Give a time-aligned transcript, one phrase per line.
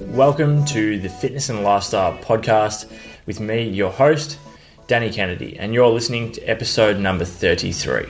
[0.00, 2.90] Welcome to the Fitness and Lifestyle Podcast
[3.26, 4.40] with me, your host,
[4.88, 8.08] Danny Kennedy, and you're listening to episode number 33.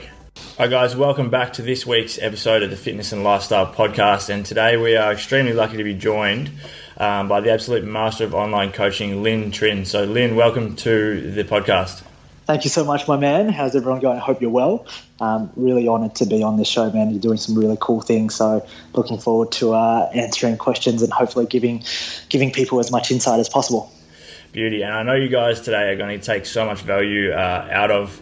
[0.57, 4.29] Hi, guys, welcome back to this week's episode of the Fitness and Lifestyle Podcast.
[4.29, 6.49] And today we are extremely lucky to be joined
[6.97, 9.85] um, by the absolute master of online coaching, Linh Trinh.
[9.85, 12.01] So, Linh, welcome to the podcast.
[12.49, 13.49] Thank you so much, my man.
[13.49, 14.17] How's everyone going?
[14.17, 14.87] I hope you're well.
[15.19, 17.11] Um, really honoured to be on this show, man.
[17.11, 18.33] You're doing some really cool things.
[18.33, 21.83] So, looking forward to uh, answering questions and hopefully giving
[22.27, 23.91] giving people as much insight as possible.
[24.51, 27.67] Beauty, and I know you guys today are going to take so much value uh,
[27.69, 28.19] out of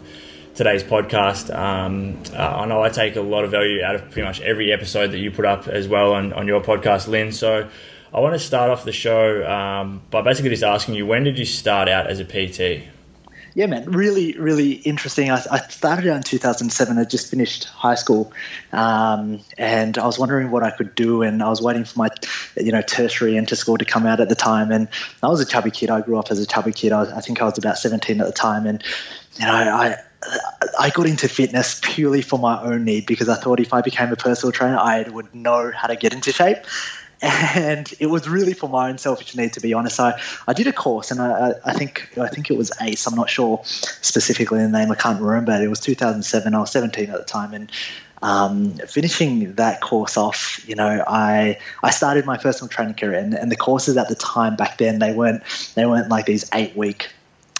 [0.54, 1.48] today's podcast.
[1.58, 4.70] Um, uh, I know I take a lot of value out of pretty much every
[4.74, 7.32] episode that you put up as well on, on your podcast, Linh.
[7.32, 7.66] So
[8.12, 11.38] I want to start off the show um, by basically just asking you when did
[11.38, 12.90] you start out as a PT?
[13.58, 15.32] Yeah, man, really, really interesting.
[15.32, 16.96] I, I started out in 2007.
[16.96, 18.32] I just finished high school,
[18.70, 21.22] um, and I was wondering what I could do.
[21.22, 22.08] And I was waiting for my,
[22.56, 24.70] you know, tertiary enter school to come out at the time.
[24.70, 24.86] And
[25.24, 25.90] I was a chubby kid.
[25.90, 26.92] I grew up as a chubby kid.
[26.92, 28.80] I, I think I was about 17 at the time, and
[29.40, 29.96] you know, I
[30.78, 34.12] I got into fitness purely for my own need because I thought if I became
[34.12, 36.58] a personal trainer, I would know how to get into shape.
[37.20, 39.98] And it was really for my own selfish need, to be honest.
[39.98, 43.06] I, I did a course, and I, I think I think it was ACE.
[43.06, 44.92] I'm not sure specifically the name.
[44.92, 45.52] I can't remember.
[45.60, 46.54] It was 2007.
[46.54, 47.72] I was 17 at the time, and
[48.22, 53.34] um, finishing that course off, you know, I I started my personal training career, and,
[53.34, 55.42] and the courses at the time back then they weren't
[55.74, 57.10] they weren't like these eight week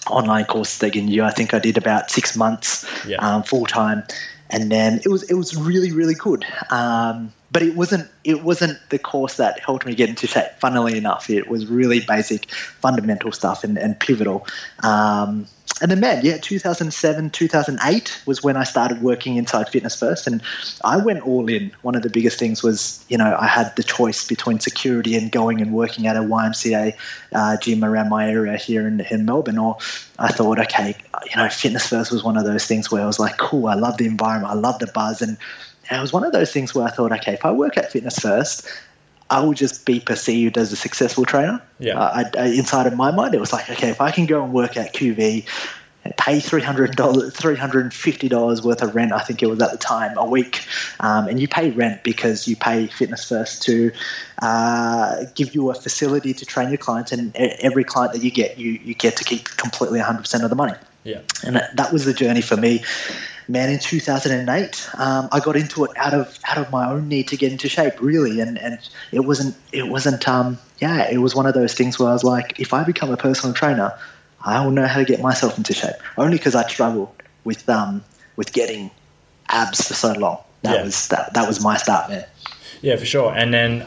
[0.09, 1.22] online courses they can do.
[1.22, 3.17] I think I did about six months yeah.
[3.19, 4.05] um, full time,
[4.50, 6.45] and then it was it was really really good.
[6.70, 10.52] Um, but it wasn't it wasn't the course that helped me get into shape.
[10.60, 14.46] Funnily enough, it was really basic, fundamental stuff and, and pivotal.
[14.82, 15.46] Um,
[15.80, 20.42] and then, man, yeah, 2007, 2008 was when I started working inside Fitness First, and
[20.82, 21.70] I went all in.
[21.82, 25.30] One of the biggest things was, you know, I had the choice between security and
[25.30, 26.97] going and working at a YMCA
[27.32, 29.76] uh, gym around my area here in, in Melbourne, or
[30.19, 30.97] I thought, okay,
[31.31, 33.75] you know, Fitness First was one of those things where I was like, cool, I
[33.75, 35.38] love the environment, I love the buzz, and
[35.91, 38.19] it was one of those things where I thought, okay, if I work at Fitness
[38.19, 38.69] First,
[39.31, 41.62] I will just be perceived as a successful trainer.
[41.78, 41.99] Yeah.
[41.99, 44.43] Uh, I, I, inside of my mind, it was like, okay, if I can go
[44.43, 45.47] and work at QV,
[46.16, 49.47] pay three hundred dollars, three hundred and fifty dollars worth of rent, I think it
[49.47, 50.65] was at the time, a week,
[51.00, 53.93] um, and you pay rent because you pay Fitness First to
[54.41, 58.59] uh, give you a facility to train your clients, and every client that you get,
[58.59, 60.75] you you get to keep completely one hundred percent of the money.
[61.08, 62.82] Yeah, and that, that was the journey for me
[63.48, 67.28] man, in 2008, um, I got into it out of out of my own need
[67.28, 68.78] to get into shape, really, and and
[69.10, 72.24] it wasn't it wasn't um, yeah, it was one of those things where I was
[72.24, 73.98] like, if I become a personal trainer,
[74.44, 75.96] I will know how to get myself into shape.
[76.16, 77.10] Only because I struggled
[77.44, 78.04] with um
[78.36, 78.90] with getting
[79.48, 80.38] abs for so long.
[80.62, 80.84] That yeah.
[80.84, 82.25] was that that was my start, man.
[82.82, 83.34] Yeah, for sure.
[83.34, 83.86] And then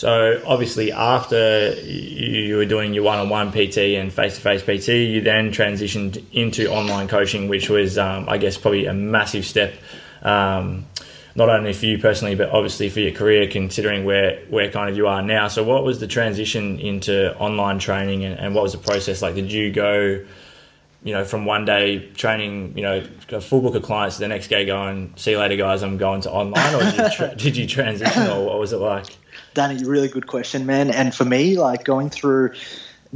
[0.00, 6.24] so obviously, after you were doing your one-on-one PT and face-to-face PT, you then transitioned
[6.32, 9.74] into online coaching, which was, um, I guess, probably a massive step,
[10.22, 10.86] um,
[11.34, 14.96] not only for you personally, but obviously for your career, considering where where kind of
[14.96, 15.48] you are now.
[15.48, 19.34] So, what was the transition into online training, and, and what was the process like?
[19.34, 20.24] Did you go?
[21.02, 24.48] you know, from one day training, you know, a full book of clients, the next
[24.48, 27.56] day going, see you later, guys, I'm going to online, or did you, tra- did
[27.56, 29.06] you transition, or what was it like?
[29.60, 30.90] Danny, really good question, man.
[30.90, 32.54] And for me, like going through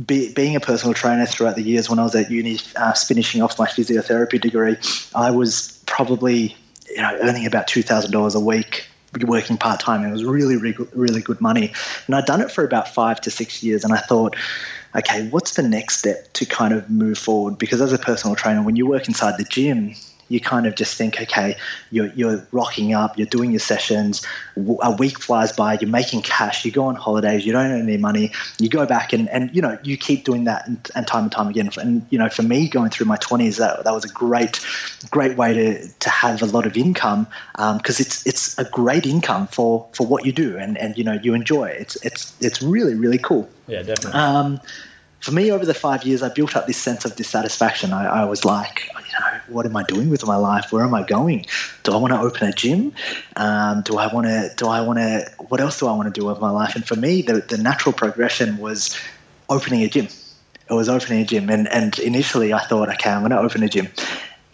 [0.05, 3.41] be, being a personal trainer throughout the years when I was at uni, uh, finishing
[3.41, 4.77] off my physiotherapy degree,
[5.15, 6.55] I was probably
[6.91, 8.87] you know earning about two thousand dollars a week
[9.23, 10.05] working part time.
[10.05, 11.73] It was really, really, really good money,
[12.07, 13.85] and I'd done it for about five to six years.
[13.85, 14.37] And I thought,
[14.95, 17.57] okay, what's the next step to kind of move forward?
[17.57, 19.95] Because as a personal trainer, when you work inside the gym,
[20.35, 21.57] you kind of just think, okay,
[21.93, 26.65] you're, you're rocking up, you're doing your sessions, a week flies by, you're making cash,
[26.65, 29.63] you go on holidays, you don't earn any money, you go back and, and you
[29.63, 31.71] know, you keep doing that and, and time and time again.
[31.79, 34.61] And, you know, for me going through my 20s, that, that was a great,
[35.11, 39.07] great way to, to have a lot of income because um, it's, it's a great
[39.07, 41.81] income for, for what you do and, and, you know, you enjoy it.
[41.81, 43.49] It's, it's, it's really, really cool.
[43.69, 44.21] Yeah, definitely.
[44.21, 44.61] Um,
[45.25, 47.95] for me, over the five years, I built up this sense of dissatisfaction.
[47.95, 50.71] I, I, was like, you know, what am I doing with my life?
[50.71, 51.47] Where am I going?
[51.83, 52.93] Do I want to open a gym?
[53.35, 54.53] Um, do I want to?
[54.55, 55.33] Do I want to?
[55.49, 56.77] What else do I want to do with my life?
[56.77, 59.01] And for me, the, the natural progression was
[59.49, 60.09] opening a gym.
[60.69, 63.63] It was opening a gym, and and initially I thought, okay, I'm going to open
[63.63, 63.89] a gym.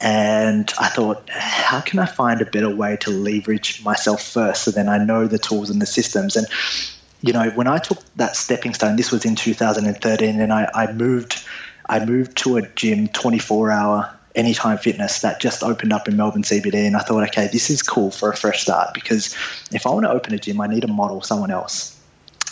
[0.01, 4.71] And I thought, how can I find a better way to leverage myself first so
[4.71, 6.37] then I know the tools and the systems?
[6.37, 6.47] And
[7.23, 10.93] you know, when I took that stepping stone, this was in 2013, and I, I
[10.93, 11.45] moved,
[11.87, 16.43] I moved to a gym 24 hour Anytime Fitness that just opened up in Melbourne
[16.43, 19.35] CBD, and I thought, okay, this is cool for a fresh start because
[19.73, 22.01] if I want to open a gym, I need to model someone else.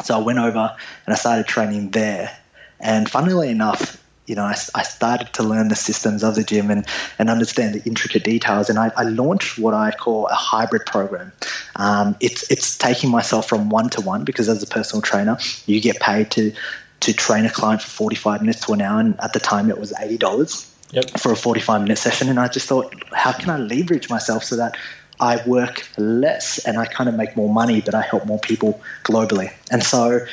[0.04, 0.76] So I went over
[1.06, 2.36] and I started training there.
[2.80, 6.70] And funnily enough, you know, I, I, started to learn the systems of the gym
[6.70, 6.86] and,
[7.18, 8.68] and understand the intricate details.
[8.68, 11.32] And I, I launched what I call a hybrid program.
[11.76, 15.80] Um, it's it's taking myself from one to one because as a personal trainer, you
[15.80, 16.52] get paid to
[17.00, 19.00] to train a client for 45 minutes to an hour.
[19.00, 21.10] And at the time, it was $80 yep.
[21.18, 22.28] for a 45 minute session.
[22.28, 24.76] And I just thought, how can I leverage myself so that
[25.20, 28.80] I work less and I kind of make more money, but I help more people
[29.04, 29.52] globally.
[29.70, 30.26] And so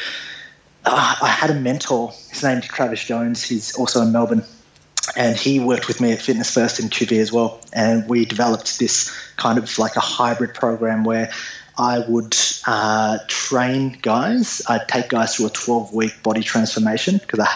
[0.86, 2.12] uh, I had a mentor.
[2.30, 3.44] His name's Travis Jones.
[3.44, 4.44] He's also in Melbourne.
[5.16, 7.62] And he worked with me at Fitness First in QV as well.
[7.72, 11.32] And we developed this kind of like a hybrid program where
[11.78, 12.36] I would
[12.66, 14.62] uh, train guys.
[14.68, 17.48] I'd take guys through a 12 week body transformation because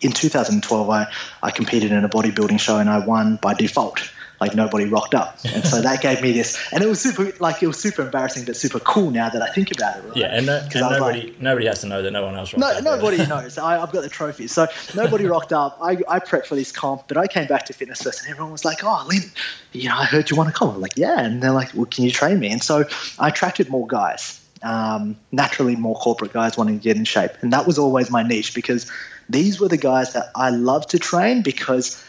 [0.00, 1.12] in 2012 I,
[1.42, 4.10] I competed in a bodybuilding show and I won by default
[4.40, 5.38] like nobody rocked up.
[5.44, 8.44] And so that gave me this, and it was super, like it was super embarrassing,
[8.44, 10.04] but super cool now that I think about it.
[10.04, 10.16] Right?
[10.16, 12.60] Yeah, and, no, and nobody, like, nobody has to know that no one else rocked
[12.60, 13.00] no, up.
[13.00, 13.58] Nobody knows.
[13.58, 15.78] I, have got the trophy, so nobody rocked up.
[15.80, 18.52] I, I prepped for this comp, but I came back to fitness first, and everyone
[18.52, 19.30] was like, "Oh, Linh,
[19.72, 21.86] you know, I heard you want to come." I'm like, "Yeah," and they're like, "Well,
[21.86, 22.84] can you train me?" And so
[23.18, 24.42] I attracted more guys.
[24.62, 28.22] Um, naturally, more corporate guys wanting to get in shape, and that was always my
[28.22, 28.90] niche because
[29.28, 32.02] these were the guys that I love to train because,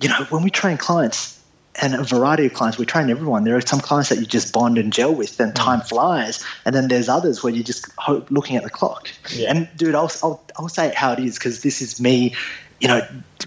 [0.00, 1.39] you know, when we train clients,
[1.80, 2.78] and a variety of clients.
[2.78, 3.44] We train everyone.
[3.44, 5.88] There are some clients that you just bond and gel with, and time mm.
[5.88, 6.44] flies.
[6.64, 9.08] And then there's others where you just hope looking at the clock.
[9.32, 9.50] Yeah.
[9.50, 12.34] And dude, I'll, I'll, I'll say it how it is because this is me,
[12.80, 13.00] you know,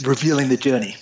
[0.03, 0.95] revealing the journey.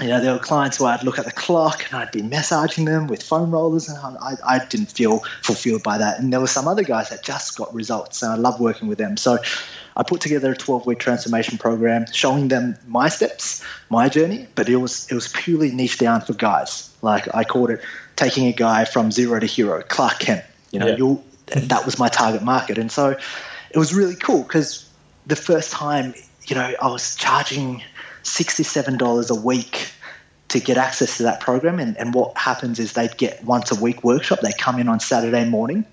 [0.00, 2.84] You know, there were clients where I'd look at the clock and I'd be massaging
[2.84, 6.18] them with foam rollers, and I, I didn't feel fulfilled by that.
[6.20, 8.98] And there were some other guys that just got results, and I love working with
[8.98, 9.16] them.
[9.16, 9.38] So
[9.96, 14.68] I put together a 12 week transformation program showing them my steps, my journey, but
[14.68, 16.94] it was it was purely niche down for guys.
[17.00, 17.80] Like I called it
[18.16, 20.44] taking a guy from zero to hero, Clark Kent.
[20.72, 20.96] You know, yeah.
[20.96, 23.16] you that was my target market, and so
[23.70, 24.86] it was really cool because
[25.26, 26.14] the first time,
[26.46, 27.82] you know, I was charging
[28.26, 29.92] sixty-seven dollars a week
[30.48, 31.80] to get access to that program.
[31.80, 34.40] And, and what happens is they'd get once a week workshop.
[34.40, 35.86] They come in on Saturday morning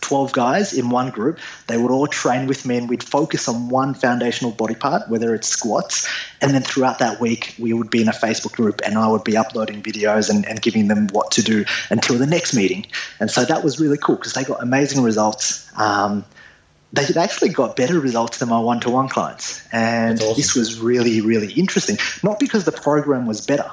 [0.00, 1.38] 12 guys in one group.
[1.66, 5.34] They would all train with me and we'd focus on one foundational body part, whether
[5.34, 6.08] it's squats.
[6.40, 9.24] And then throughout that week, we would be in a Facebook group and I would
[9.24, 12.86] be uploading videos and, and giving them what to do until the next meeting.
[13.20, 15.70] And so that was really cool because they got amazing results.
[15.76, 16.24] Um,
[16.92, 19.66] they actually got better results than my one to one clients.
[19.72, 20.36] And awesome.
[20.36, 21.98] this was really, really interesting.
[22.22, 23.70] Not because the program was better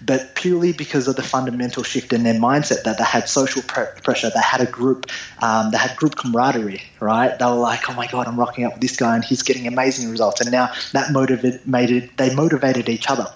[0.00, 4.30] but purely because of the fundamental shift in their mindset that they had social pressure,
[4.30, 5.06] they had a group,
[5.40, 7.38] um, they had group camaraderie, right?
[7.38, 9.66] They were like, oh my god, I'm rocking up with this guy and he's getting
[9.66, 13.26] amazing results, and now that motivated, they motivated each other,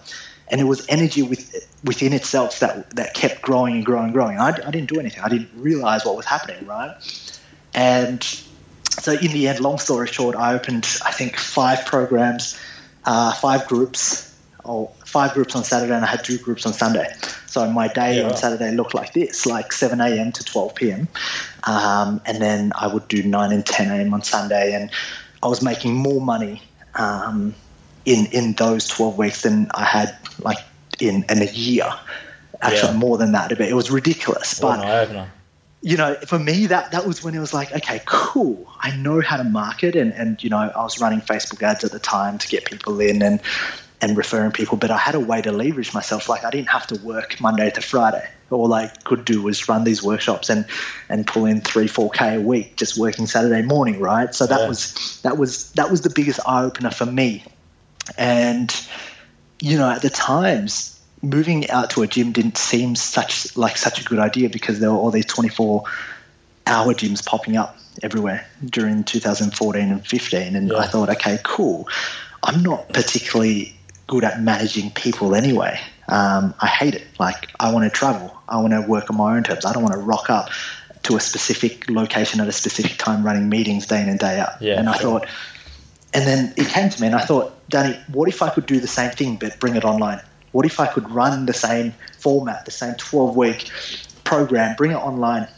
[0.49, 4.39] and it was energy with, within itself that that kept growing and growing and growing.
[4.39, 6.95] I, I didn't do anything, I didn't realize what was happening, right?
[7.75, 8.23] And
[8.91, 12.59] so in the end, long story short, I opened I think five programs,
[13.05, 14.27] uh, five groups
[14.65, 17.07] or five groups on Saturday and I had two groups on Sunday.
[17.47, 18.29] So my day yeah.
[18.29, 20.33] on Saturday looked like this, like 7 a.m.
[20.33, 21.09] to 12 p.m.
[21.65, 24.15] Um, and then I would do 9 and 10 a.m.
[24.15, 24.75] on Sunday.
[24.75, 24.91] And
[25.43, 26.63] I was making more money
[26.95, 27.55] um,
[28.05, 30.59] in, in those 12 weeks than I had like
[31.01, 31.93] in, in a year.
[32.63, 32.99] Actually, yeah.
[32.99, 33.59] more than that.
[33.59, 34.61] It was ridiculous.
[34.61, 35.27] Well, but
[35.83, 38.67] you know, for me, that that was when it was like, okay, cool.
[38.79, 41.93] I know how to market, and and you know, I was running Facebook ads at
[41.93, 43.41] the time to get people in, and
[44.03, 46.29] and referring people, but I had a way to leverage myself.
[46.29, 48.29] Like I didn't have to work Monday to Friday.
[48.51, 50.67] All I could do was run these workshops and
[51.09, 54.35] and pull in three, four k a week just working Saturday morning, right?
[54.35, 54.69] So that yeah.
[54.69, 57.45] was that was that was the biggest eye opener for me.
[58.17, 58.75] And
[59.61, 64.01] you know, at the times, moving out to a gym didn't seem such like such
[64.01, 65.85] a good idea because there were all these twenty four
[66.67, 70.79] hour gyms popping up everywhere during 2014 and 15 and yeah.
[70.79, 71.89] I thought okay cool
[72.43, 73.75] I'm not particularly
[74.07, 75.81] good at managing people anyway.
[76.09, 77.07] Um, I hate it.
[77.19, 78.37] Like, I want to travel.
[78.49, 79.65] I want to work on my own terms.
[79.65, 80.51] I don't want to rock up
[81.05, 84.61] to a specific location at a specific time running meetings day in and day out.
[84.61, 85.21] Yeah, and I sure.
[85.21, 85.29] thought,
[86.13, 88.81] and then it came to me and I thought, Danny, what if I could do
[88.81, 90.21] the same thing but bring it online?
[90.53, 93.71] What if I could run the same format, the same 12 week
[94.25, 95.49] program, bring it online,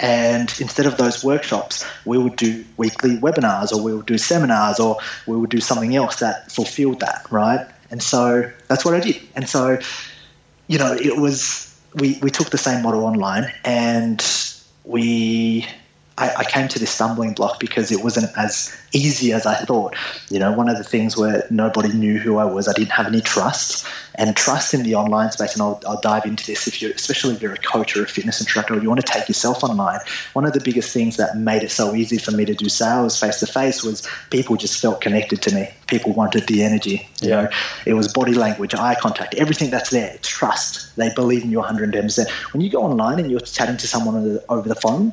[0.00, 4.80] and instead of those workshops, we would do weekly webinars or we would do seminars
[4.80, 7.66] or we would do something else that fulfilled that, right?
[7.90, 9.20] And so that's what I did.
[9.34, 9.78] And so,
[10.66, 14.24] you know, it was, we, we took the same model online and
[14.84, 15.66] we
[16.18, 19.94] I, I, came to this stumbling block because it wasn't as easy as I thought.
[20.30, 23.06] You know, one of the things where nobody knew who I was, I didn't have
[23.06, 25.52] any trust, and trust in the online space.
[25.54, 28.06] And I'll, I'll dive into this if you're especially if you're a coach or a
[28.06, 30.00] fitness instructor, or you want to take yourself online.
[30.32, 33.18] One of the biggest things that made it so easy for me to do sales
[33.18, 35.70] face to face was people just felt connected to me.
[35.86, 37.08] People wanted the energy.
[37.22, 37.42] You yeah.
[37.42, 37.50] know,
[37.86, 40.14] it was body language, eye contact, everything that's there.
[40.14, 40.96] It's trust.
[40.96, 42.28] They believe in you 110%.
[42.52, 45.12] When you go online and you're chatting to someone over the, over the phone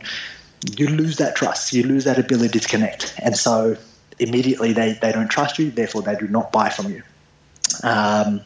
[0.77, 3.15] you lose that trust, you lose that ability to connect.
[3.22, 3.77] And so
[4.19, 7.03] immediately they, they don't trust you, therefore they do not buy from you.
[7.84, 8.41] Um,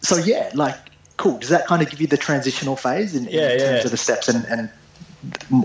[0.00, 0.76] so, yeah, like,
[1.16, 1.38] cool.
[1.38, 3.84] Does that kind of give you the transitional phase in, yeah, in terms yeah.
[3.84, 4.70] of the steps and, and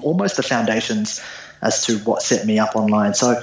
[0.03, 1.24] almost the foundations
[1.62, 3.13] as to what set me up online?
[3.13, 3.41] So,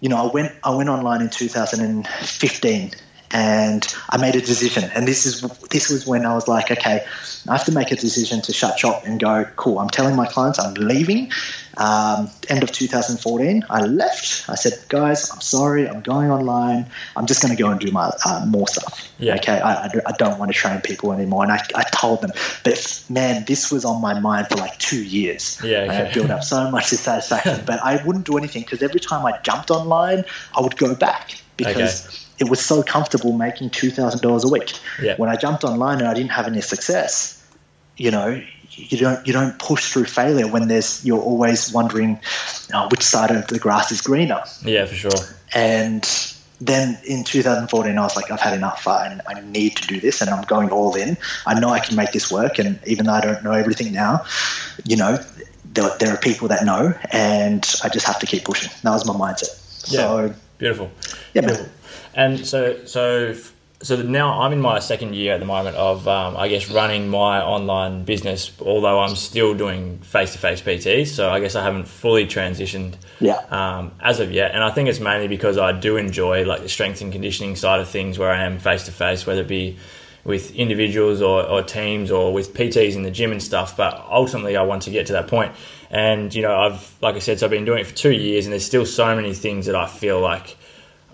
[0.00, 2.90] you know, I went I went online in 2015
[3.34, 4.88] and I made a decision.
[4.94, 7.04] And this is this was when I was like, okay,
[7.48, 9.44] I have to make a decision to shut shop and go.
[9.56, 9.80] Cool.
[9.80, 11.32] I'm telling my clients I'm leaving.
[11.76, 14.48] Um, end of 2014, I left.
[14.48, 15.88] I said, guys, I'm sorry.
[15.88, 16.86] I'm going online.
[17.16, 19.12] I'm just going to go and do my uh, more stuff.
[19.18, 19.34] Yeah.
[19.34, 19.60] Okay.
[19.60, 21.42] I, I, don't want to train people anymore.
[21.42, 22.30] And I, I told them,
[22.62, 25.60] but man, this was on my mind for like two years.
[25.64, 25.78] Yeah.
[25.78, 25.88] Okay.
[25.88, 29.26] I had built up so much dissatisfaction, but I wouldn't do anything because every time
[29.26, 30.24] I jumped online,
[30.56, 32.06] I would go back because.
[32.06, 34.72] Okay it was so comfortable making two thousand dollars a week.
[35.00, 35.16] Yeah.
[35.16, 37.42] When I jumped online and I didn't have any success,
[37.96, 42.20] you know, you don't you don't push through failure when there's you're always wondering
[42.72, 44.42] uh, which side of the grass is greener.
[44.64, 45.10] Yeah, for sure.
[45.54, 46.04] And
[46.60, 48.86] then in 2014, I was like, I've had enough.
[48.86, 51.16] I, I need to do this, and I'm going all in.
[51.46, 54.24] I know I can make this work, and even though I don't know everything now,
[54.84, 55.18] you know,
[55.64, 58.70] there, there are people that know, and I just have to keep pushing.
[58.82, 59.92] That was my mindset.
[59.92, 60.00] Yeah.
[60.00, 60.90] So beautiful.
[61.34, 61.66] Yeah, beautiful.
[62.14, 63.34] And so, so,
[63.82, 67.08] so now I'm in my second year at the moment of, um, I guess, running
[67.08, 68.52] my online business.
[68.60, 73.36] Although I'm still doing face-to-face PT, so I guess I haven't fully transitioned yeah.
[73.50, 74.52] um, as of yet.
[74.52, 77.80] And I think it's mainly because I do enjoy like the strength and conditioning side
[77.80, 79.76] of things, where I am face-to-face, whether it be
[80.24, 83.76] with individuals or, or teams or with PTs in the gym and stuff.
[83.76, 85.52] But ultimately, I want to get to that point.
[85.90, 88.46] And you know, I've like I said, so I've been doing it for two years,
[88.46, 90.56] and there's still so many things that I feel like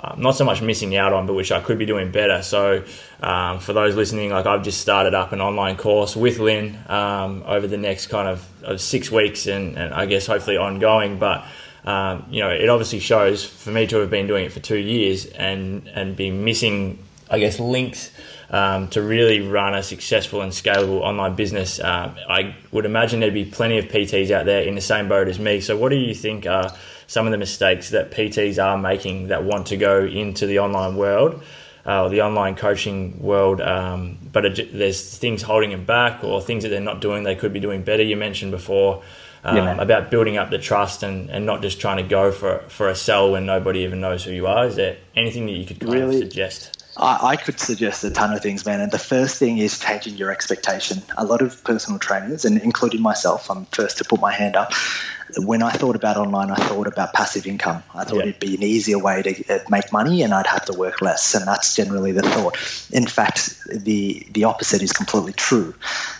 [0.03, 2.43] um, not so much missing out on, but which I could be doing better.
[2.43, 2.85] So,
[3.23, 7.43] um, for those listening, like I've just started up an online course with Linh um,
[7.47, 11.19] over the next kind of, of six weeks, and, and, I guess hopefully ongoing.
[11.19, 11.45] But
[11.85, 14.79] um, you know, it obviously shows for me to have been doing it for two
[14.79, 16.99] years and and be missing,
[17.31, 18.11] I guess, links.
[18.53, 23.45] Um, to really run a successful and scalable online business, I would imagine there'd be
[23.45, 25.61] plenty of PTs out there in the same boat as me.
[25.61, 26.75] So, what do you think are
[27.11, 30.95] some of the mistakes that PTs are making that want to go into the online
[30.95, 31.43] world
[31.85, 36.41] uh, or the online coaching world, um, but it, there's things holding them back or
[36.41, 38.05] things that they're not doing they could be doing better.
[38.05, 39.03] You mentioned before
[39.43, 39.83] um, yeah.
[39.83, 42.95] about building up the trust and, and not just trying to go for for a
[42.95, 44.67] sell when nobody even knows who you are.
[44.67, 46.23] Is there anything that you could kind really?
[46.23, 46.80] of suggest?
[47.03, 48.81] I, could suggest a ton of things, man.
[48.81, 51.03] And the first thing is changing your expectation.
[51.17, 54.73] A lot of personal trainers, and including myself, I'm first to put my hand up,
[55.39, 57.83] when I thought about online, I thought about passive income.
[57.95, 58.23] I thought yeah.
[58.23, 61.35] it'd be an easier way to uh, make money, and I'd have to work less.
[61.35, 62.57] And that's generally the thought.
[62.93, 65.75] In fact, the the opposite is completely true.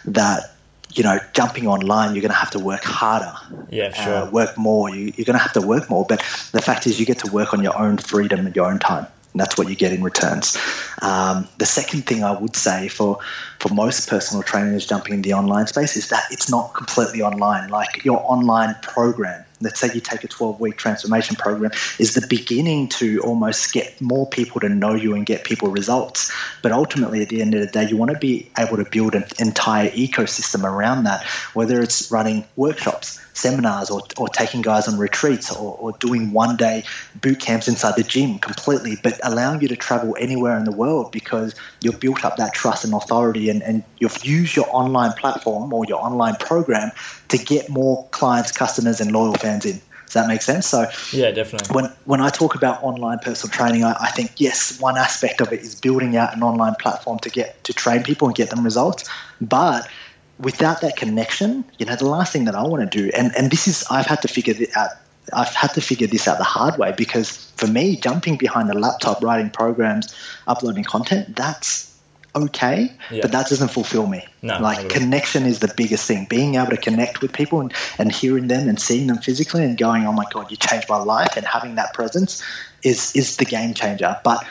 [0.07, 0.55] That
[0.93, 3.33] you know, jumping online, you're going to have to work harder.
[3.71, 4.15] Yeah, sure.
[4.15, 4.91] Uh, work more.
[4.91, 6.05] You, you're going to have to work more.
[6.09, 6.19] But
[6.53, 9.07] the fact is, you get to work on your own freedom and your own time.
[9.33, 10.57] And that's what you get in returns.
[11.01, 13.21] Um, the second thing I would say for
[13.61, 17.69] for most personal trainers jumping in the online space is that it's not completely online.
[17.69, 22.27] Like your online program, let's say you take a 12 week transformation program, is the
[22.27, 26.33] beginning to almost get more people to know you and get people results.
[26.63, 29.15] But ultimately, at the end of the day, you want to be able to build
[29.15, 31.23] an entire ecosystem around that,
[31.53, 36.57] whether it's running workshops, seminars, or, or taking guys on retreats, or, or doing one
[36.57, 36.85] day
[37.21, 41.11] boot camps inside the gym completely, but allowing you to travel anywhere in the world
[41.13, 45.73] because you've built up that trust and authority and, and you've used your online platform
[45.73, 46.91] or your online program
[47.29, 49.81] to get more clients, customers, and loyal fans in.
[50.11, 50.67] Does that make sense?
[50.67, 51.73] So yeah, definitely.
[51.73, 55.53] When when I talk about online personal training, I, I, think yes, one aspect of
[55.53, 58.65] it is building out an online platform to get to train people and get them
[58.65, 59.09] results.
[59.41, 59.89] But
[60.41, 63.51] without that connection, you know, the last thing that I want to do, and and
[63.51, 64.91] this is I've had to figure this out.
[65.33, 68.75] I've had to figure this out the hard way because for me, jumping behind a
[68.79, 70.15] laptop, writing programs,
[70.47, 71.97] uploading content, that's
[72.35, 73.21] okay, yeah.
[73.23, 74.25] but that doesn't fulfill me.
[74.43, 76.27] No, like connection is the biggest thing.
[76.29, 79.77] Being able to connect with people and, and hearing them and seeing them physically and
[79.77, 82.43] going, oh my God, you changed my life and having that presence
[82.83, 84.19] is is the game changer.
[84.25, 84.45] But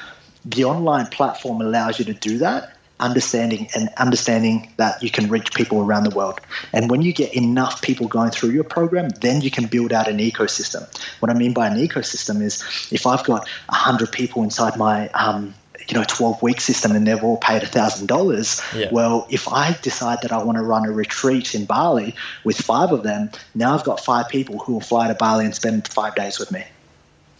[0.45, 5.53] the online platform allows you to do that understanding and understanding that you can reach
[5.53, 6.39] people around the world.
[6.73, 10.07] And when you get enough people going through your program, then you can build out
[10.07, 10.87] an ecosystem.
[11.19, 15.53] What I mean by an ecosystem is if I've got 100 people inside my um,
[15.87, 18.89] you know 12 week system and they've all paid $1000 yeah.
[18.91, 22.91] well if i decide that i want to run a retreat in bali with five
[22.91, 26.13] of them now i've got five people who will fly to bali and spend five
[26.15, 26.63] days with me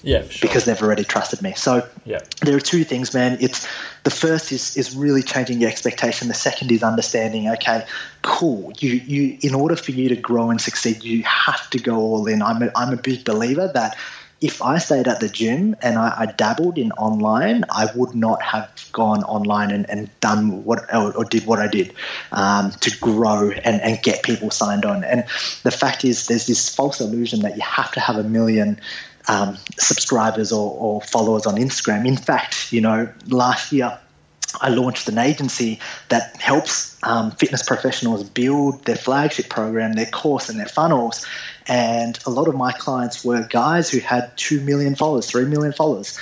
[0.02, 0.48] yeah, sure.
[0.48, 1.54] because they've already trusted me.
[1.54, 2.20] So yeah.
[2.42, 3.38] there are two things, man.
[3.42, 3.68] It's
[4.04, 6.28] the first is is really changing your expectation.
[6.28, 7.50] The second is understanding.
[7.50, 7.86] Okay,
[8.22, 8.72] cool.
[8.80, 12.28] You you in order for you to grow and succeed, you have to go all
[12.28, 12.42] in.
[12.42, 13.98] I'm a, I'm a big believer that
[14.42, 18.42] if I stayed at the gym and I, I, dabbled in online, I would not
[18.42, 21.94] have gone online and, and done what or, or, did what I did
[22.32, 25.04] um, to grow and, and get people signed on.
[25.04, 25.26] And
[25.64, 28.80] the fact is, there's this false illusion that you have to have a million
[29.30, 32.08] um, subscribers or, or followers on Instagram.
[32.08, 34.00] In fact, you know, last year
[34.60, 40.50] I launched an agency that helps um, fitness professionals build their flagship program, their course,
[40.50, 41.28] and their funnels.
[41.68, 45.74] And a lot of my clients were guys who had 2 million followers, 3 million
[45.74, 46.20] followers.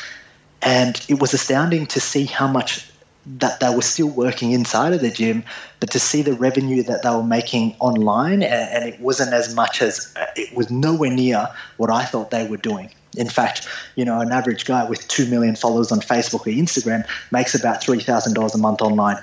[0.62, 2.92] And it was astounding to see how much
[3.40, 5.44] that they were still working inside of the gym,
[5.80, 9.54] but to see the revenue that they were making online, and, and, it wasn't as
[9.54, 12.90] much as it was nowhere near what I thought they were doing.
[13.18, 17.06] In fact, you know, an average guy with two million followers on Facebook or Instagram
[17.32, 19.18] makes about three thousand dollars a month online.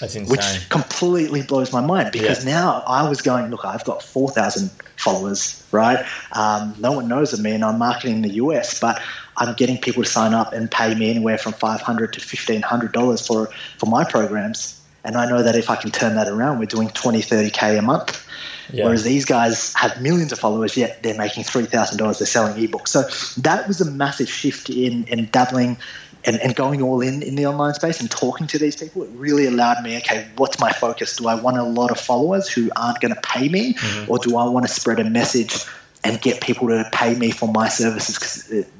[0.00, 0.30] That's insane.
[0.30, 2.52] Which completely blows my mind because yeah.
[2.52, 6.04] now I was going, look, I've got 4,000 followers, right?
[6.32, 9.00] Um, no one knows of me and I'm marketing in the US, but
[9.36, 13.46] I'm getting people to sign up and pay me anywhere from 500 to $1,500 for,
[13.78, 14.80] for my programs.
[15.04, 17.82] And I know that if I can turn that around, we're doing 20, 30K a
[17.82, 18.26] month.
[18.72, 18.84] Yeah.
[18.84, 21.98] Whereas these guys have millions of followers, yet they're making $3,000.
[21.98, 22.88] They're selling ebooks.
[22.88, 23.02] So
[23.42, 25.76] that was a massive shift in, in dabbling
[26.26, 29.10] and, and going all in in the online space and talking to these people, it
[29.10, 31.16] really allowed me, okay, what's my focus?
[31.16, 34.10] Do I want a lot of followers who aren't going to pay me, mm-hmm.
[34.10, 35.66] or do I want to spread a message
[36.04, 38.18] and get people to pay me for my services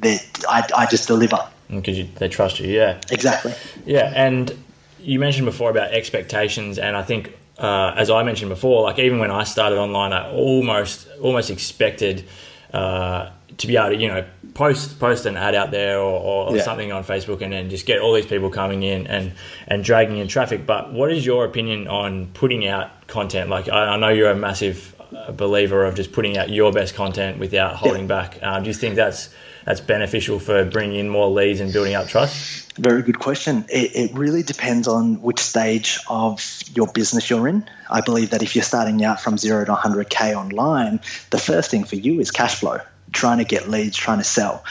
[0.00, 1.38] because I, I just deliver?
[1.68, 3.00] Because they trust you, yeah.
[3.10, 3.54] Exactly.
[3.86, 4.56] Yeah, and
[5.00, 9.18] you mentioned before about expectations, and I think uh, as I mentioned before, like even
[9.18, 12.26] when I started online, I almost almost expected
[12.72, 16.56] uh, to be able to you know post post an ad out there or, or
[16.56, 16.62] yeah.
[16.62, 19.32] something on Facebook and then just get all these people coming in and
[19.66, 20.66] and dragging in traffic.
[20.66, 23.50] But what is your opinion on putting out content?
[23.50, 26.94] Like I, I know you're a massive uh, believer of just putting out your best
[26.94, 28.08] content without holding yeah.
[28.08, 28.38] back.
[28.42, 29.30] Um, do you think that's
[29.64, 32.72] that's beneficial for bringing in more leads and building up trust?
[32.74, 33.64] Very good question.
[33.68, 36.42] It, it, really depends on which stage of
[36.74, 37.68] your business you're in.
[37.88, 41.00] I believe that if you're starting out from zero to 100K online,
[41.30, 42.80] the first thing for you is cash flow
[43.12, 44.64] trying to get leads, trying to sell.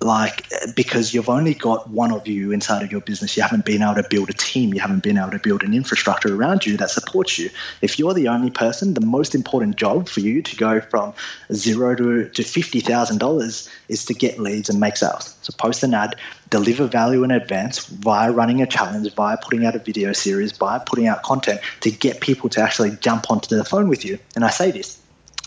[0.00, 3.82] Like, because you've only got one of you inside of your business, you haven't been
[3.82, 6.76] able to build a team, you haven't been able to build an infrastructure around you
[6.78, 7.50] that supports you.
[7.80, 11.14] If you're the only person, the most important job for you to go from
[11.52, 15.34] zero to, to $50,000 is to get leads and make sales.
[15.42, 16.16] So, post an ad,
[16.50, 20.80] deliver value in advance via running a challenge, via putting out a video series, via
[20.80, 24.18] putting out content to get people to actually jump onto the phone with you.
[24.34, 25.00] And I say this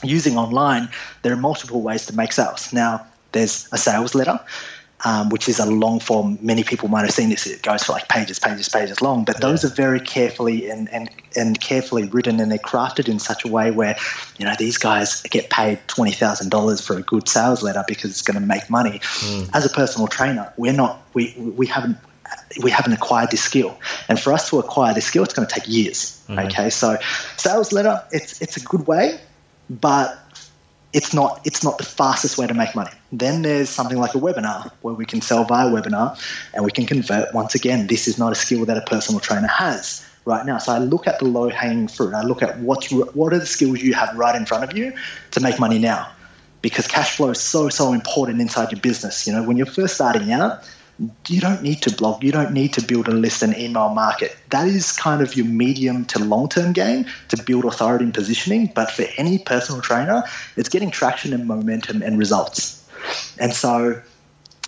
[0.03, 0.89] using online,
[1.21, 2.71] there are multiple ways to make sales.
[2.73, 4.39] Now, there's a sales letter,
[5.05, 6.37] um, which is a long form.
[6.41, 7.47] Many people might have seen this.
[7.47, 9.23] It goes for like pages, pages, pages long.
[9.23, 13.45] But those are very carefully and, and, and carefully written, and they're crafted in such
[13.45, 13.97] a way where,
[14.37, 18.11] you know, these guys get paid twenty thousand dollars for a good sales letter because
[18.11, 18.99] it's going to make money.
[18.99, 19.49] Mm.
[19.53, 21.01] As a personal trainer, we're not.
[21.13, 21.97] We we haven't
[22.61, 23.79] we haven't acquired this skill.
[24.07, 26.23] And for us to acquire this skill, it's going to take years.
[26.27, 26.47] Mm-hmm.
[26.47, 26.97] Okay, so
[27.37, 29.19] sales letter, it's it's a good way
[29.69, 30.17] but
[30.91, 32.91] it's not it's not the fastest way to make money.
[33.12, 36.19] Then there's something like a webinar where we can sell via webinar
[36.54, 37.34] and we can convert.
[37.34, 40.58] Once again, this is not a skill that a personal trainer has right now.
[40.58, 42.13] So I look at the low hanging fruit.
[42.13, 44.93] I look at what's what are the skills you have right in front of you
[45.32, 46.12] to make money now,
[46.62, 49.28] because cash flow is so so important inside your business.
[49.28, 50.63] You know, when you're first starting out,
[51.27, 52.23] you don't need to blog.
[52.23, 54.35] You don't need to build a list and email market.
[54.49, 58.71] That is kind of your medium to long term game to build authority and positioning.
[58.73, 60.23] But for any personal trainer,
[60.55, 62.85] it's getting traction and momentum and results.
[63.39, 64.01] And so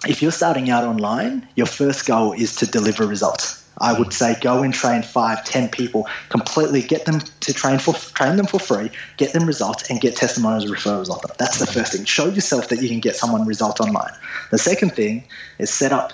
[0.07, 3.60] if you're starting out online, your first goal is to deliver results.
[3.77, 7.93] I would say go and train five, ten people, completely get them to train for
[7.93, 11.35] train them for free, get them results, and get testimonials and referrals off them.
[11.37, 12.05] That's the first thing.
[12.05, 14.13] Show yourself that you can get someone results online.
[14.51, 15.23] The second thing
[15.57, 16.13] is set up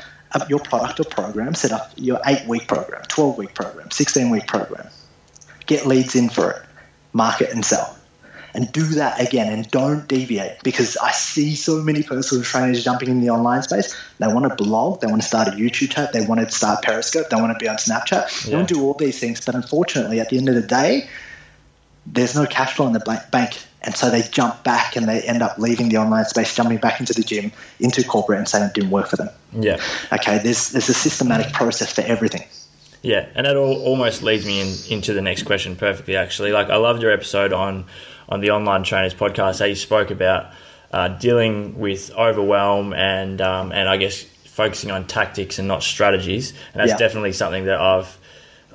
[0.49, 4.45] your product or program, set up your eight week program, 12 week program, 16 week
[4.47, 4.87] program.
[5.65, 6.61] Get leads in for it,
[7.11, 7.97] market and sell.
[8.57, 13.07] And do that again and don't deviate because I see so many personal trainers jumping
[13.07, 13.95] in the online space.
[14.17, 16.81] They want to blog, they want to start a YouTube chat, they want to start
[16.81, 19.45] Periscope, they want to be on Snapchat, they want to do all these things.
[19.45, 21.07] But unfortunately, at the end of the day,
[22.07, 23.63] there's no cash flow in the bank.
[23.83, 26.99] And so they jump back and they end up leaving the online space, jumping back
[26.99, 29.29] into the gym, into corporate, and saying it didn't work for them.
[29.53, 29.79] Yeah.
[30.11, 32.43] Okay, there's, there's a systematic process for everything.
[33.03, 36.15] Yeah, and that all, almost leads me in, into the next question perfectly.
[36.15, 37.85] Actually, like I loved your episode on
[38.29, 39.59] on the online trainers podcast.
[39.59, 40.51] How you spoke about
[40.91, 46.51] uh, dealing with overwhelm and um, and I guess focusing on tactics and not strategies.
[46.73, 46.97] And that's yeah.
[46.97, 48.17] definitely something that I've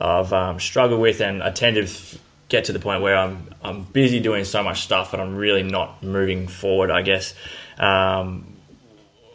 [0.00, 3.84] I've um, struggled with, and I tend to get to the point where I'm I'm
[3.84, 6.90] busy doing so much stuff, but I'm really not moving forward.
[6.90, 7.34] I guess.
[7.78, 8.48] Um,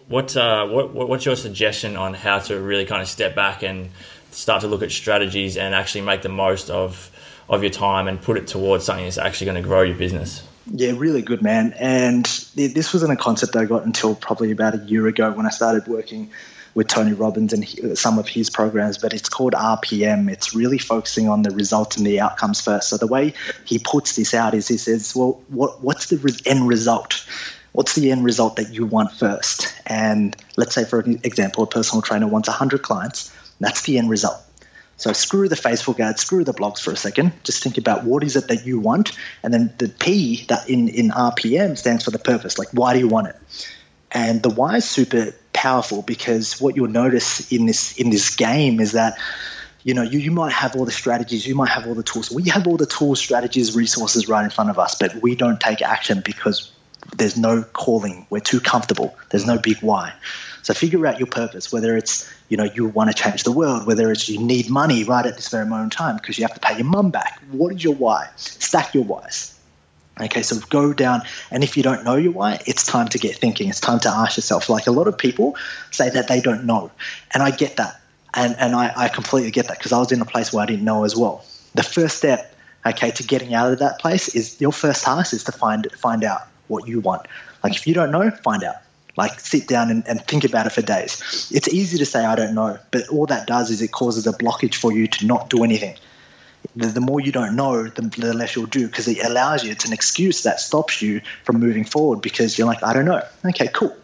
[0.07, 3.89] what, uh, what what's your suggestion on how to really kind of step back and
[4.31, 7.11] start to look at strategies and actually make the most of
[7.49, 10.43] of your time and put it towards something that's actually going to grow your business.
[10.69, 11.73] Yeah, really good, man.
[11.79, 15.49] And this wasn't a concept I got until probably about a year ago when I
[15.49, 16.31] started working
[16.73, 20.29] with Tony Robbins and some of his programs, but it's called RPM.
[20.29, 22.89] It's really focusing on the results and the outcomes first.
[22.89, 23.33] So the way
[23.65, 27.25] he puts this out is he says, well, what, what's the end result?
[27.71, 29.73] What's the end result that you want first?
[29.87, 33.33] And let's say, for example, a personal trainer wants 100 clients.
[33.59, 34.37] That's the end result.
[34.97, 37.31] So screw the Facebook ads, screw the blogs for a second.
[37.43, 39.11] Just think about what is it that you want,
[39.43, 42.57] and then the P that in in RPM stands for the purpose.
[42.57, 43.35] Like why do you want it?
[44.11, 48.79] And the why is super powerful because what you'll notice in this in this game
[48.79, 49.17] is that
[49.83, 52.31] you know you, you might have all the strategies, you might have all the tools.
[52.31, 55.59] We have all the tools, strategies, resources right in front of us, but we don't
[55.59, 56.71] take action because
[57.15, 58.25] there's no calling.
[58.29, 59.15] We're too comfortable.
[59.29, 60.13] There's no big why.
[60.61, 63.85] So figure out your purpose, whether it's you know you want to change the world,
[63.85, 66.53] whether it's you need money right at this very moment in time because you have
[66.53, 67.41] to pay your mum back.
[67.51, 68.29] What is your why?
[68.35, 69.57] Stack your whys.
[70.19, 73.35] Okay, so go down, and if you don't know your why, it's time to get
[73.35, 73.69] thinking.
[73.69, 74.67] It's time to ask yourself.
[74.67, 75.55] Like a lot of people
[75.91, 76.91] say that they don't know,
[77.31, 78.01] and I get that,
[78.33, 80.65] and and I, I completely get that because I was in a place where I
[80.65, 81.45] didn't know as well.
[81.75, 85.43] The first step, okay, to getting out of that place is your first task is
[85.43, 87.27] to find find out what you want.
[87.63, 88.77] Like if you don't know, find out.
[89.17, 91.51] Like sit down and, and think about it for days.
[91.53, 94.31] It's easy to say I don't know, but all that does is it causes a
[94.31, 95.97] blockage for you to not do anything.
[96.75, 99.71] The, the more you don't know, the, the less you'll do because it allows you.
[99.71, 103.21] It's an excuse that stops you from moving forward because you're like, I don't know.
[103.43, 103.95] Okay, cool.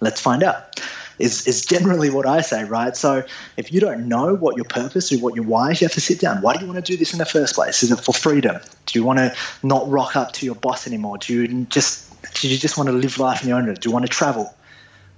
[0.00, 0.80] Let's find out
[1.18, 2.96] is, is generally what I say, right?
[2.96, 3.24] So
[3.56, 6.00] if you don't know what your purpose or what your why is, you have to
[6.00, 6.42] sit down.
[6.42, 7.82] Why do you want to do this in the first place?
[7.82, 8.60] Is it for freedom?
[8.86, 11.18] Do you want to not rock up to your boss anymore?
[11.18, 13.72] Do you just do you just want to live life in your own?
[13.72, 14.54] Do you want to travel?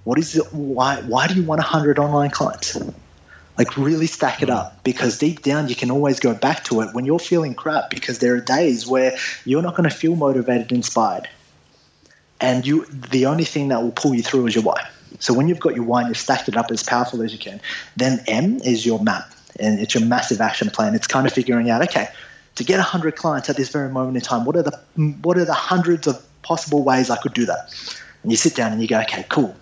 [0.03, 0.53] What is it?
[0.53, 1.01] Why?
[1.01, 2.77] Why do you want hundred online clients?
[3.57, 6.93] Like really stack it up because deep down you can always go back to it
[6.93, 10.71] when you're feeling crap because there are days where you're not going to feel motivated,
[10.71, 11.27] inspired,
[12.39, 14.87] and you the only thing that will pull you through is your why.
[15.19, 17.39] So when you've got your why and you've stacked it up as powerful as you
[17.39, 17.59] can,
[17.95, 20.93] then M is your map and it's your massive action plan.
[20.93, 22.09] It's kind of figuring out okay
[22.57, 24.77] to get 100 clients at this very moment in time what are the
[25.21, 27.73] what are the hundreds of possible ways I could do that.
[28.23, 29.55] And you sit down and you go, okay, cool.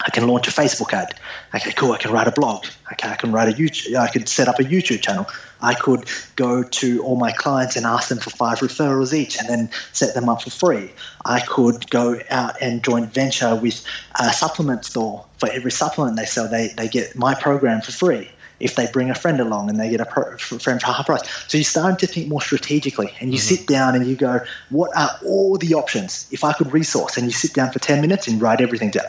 [0.00, 1.18] I can launch a Facebook ad.
[1.52, 1.92] Okay, cool.
[1.92, 2.66] I can write a blog.
[2.92, 3.96] Okay, I can write a YouTube.
[3.96, 5.26] I could set up a YouTube channel.
[5.60, 6.04] I could
[6.36, 10.14] go to all my clients and ask them for five referrals each, and then set
[10.14, 10.92] them up for free.
[11.24, 13.84] I could go out and joint venture with
[14.20, 15.24] a supplement store.
[15.38, 19.10] For every supplement they sell, they they get my program for free if they bring
[19.10, 21.22] a friend along and they get a pro- friend for half price.
[21.48, 23.56] So you're starting to think more strategically and you mm-hmm.
[23.56, 24.40] sit down and you go,
[24.70, 27.16] what are all the options if I could resource?
[27.16, 29.06] And you sit down for 10 minutes and write everything down.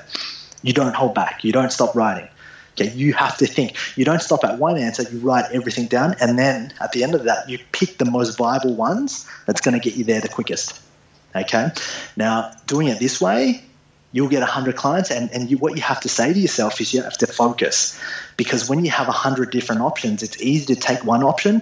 [0.61, 1.43] You don't hold back.
[1.43, 2.27] You don't stop writing.
[2.79, 3.75] Okay, you have to think.
[3.97, 5.03] You don't stop at one answer.
[5.03, 8.37] You write everything down, and then at the end of that, you pick the most
[8.37, 10.79] viable ones that's going to get you there the quickest.
[11.35, 11.69] Okay.
[12.15, 13.63] Now, doing it this way,
[14.11, 16.93] you'll get 100 clients and, and you, what you have to say to yourself is
[16.93, 17.99] you have to focus
[18.39, 21.61] because when you have 100 different options it's easy to take one option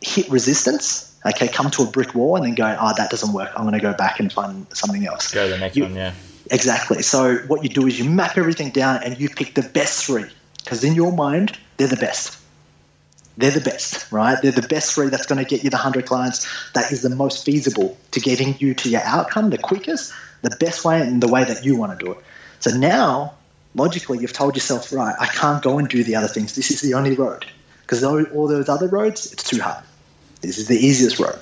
[0.00, 3.50] hit resistance okay come to a brick wall and then go oh that doesn't work.
[3.56, 5.32] I'm going to go back and find something else.
[5.32, 6.14] Go to the next you, one yeah.
[6.50, 7.02] Exactly.
[7.02, 10.26] So what you do is you map everything down and you pick the best three.
[10.62, 12.38] Because in your mind they're the best.
[13.38, 14.40] They're the best, right?
[14.42, 17.10] They're the best three that's going to get you the 100 clients that is the
[17.10, 21.28] most feasible to getting you to your outcome the quickest the best way and the
[21.28, 22.18] way that you want to do it.
[22.58, 23.34] So now,
[23.74, 26.54] logically, you've told yourself, right, I can't go and do the other things.
[26.54, 27.46] This is the only road.
[27.80, 29.84] Because all those other roads, it's too hard.
[30.40, 31.38] This is the easiest road.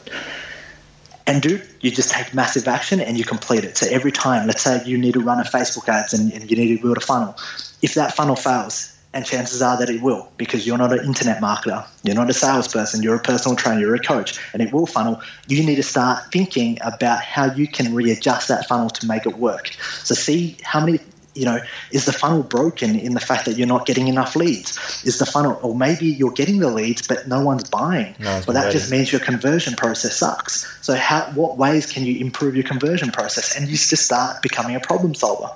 [1.26, 3.76] And dude, you just take massive action and you complete it.
[3.76, 6.56] So every time, let's say you need to run a Facebook ads and, and you
[6.56, 7.36] need to build a funnel.
[7.82, 11.42] If that funnel fails, And chances are that it will because you're not an internet
[11.42, 11.84] marketer.
[12.04, 13.02] You're not a salesperson.
[13.02, 13.80] You're a personal trainer.
[13.80, 14.38] You're a coach.
[14.52, 15.20] And it will funnel.
[15.48, 19.36] You need to start thinking about how you can readjust that funnel to make it
[19.36, 19.70] work.
[20.04, 21.00] So see how many
[21.34, 25.04] you know, is the funnel broken in the fact that you're not getting enough leads?
[25.04, 28.14] Is the funnel, or maybe you're getting the leads, but no one's buying?
[28.18, 28.78] No one's well, that ready.
[28.78, 30.66] just means your conversion process sucks.
[30.84, 33.56] So, how, what ways can you improve your conversion process?
[33.56, 35.50] And you just start becoming a problem solver.